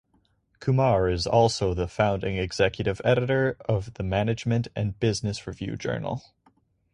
Kumar 0.59 1.09
is 1.11 1.27
also 1.27 1.75
the 1.75 1.87
Founding 1.87 2.35
Executive 2.35 2.99
Editor 3.05 3.55
of 3.69 3.93
the 3.93 4.03
Management 4.03 4.67
and 4.75 4.99
Business 4.99 5.45
Review 5.45 5.75
journal. 5.75 6.23